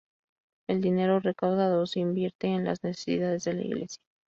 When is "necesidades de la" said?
2.83-3.61